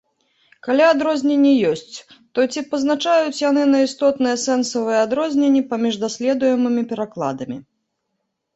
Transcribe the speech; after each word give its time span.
Калі 0.67 0.83
адрозненні 0.93 1.51
ёсць, 1.71 1.95
то 2.37 2.45
ці 2.55 2.63
пазначаюць 2.71 3.43
яны 3.49 3.63
на 3.75 3.83
істотныя 3.89 4.41
сэнсавыя 4.47 5.05
адрозненні 5.09 5.61
паміж 5.75 5.93
даследуемымі 6.07 6.83
перакладамі? 6.95 7.57